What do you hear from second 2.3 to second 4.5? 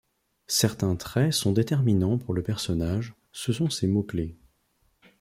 le personnage, ce sont ses mots-clés.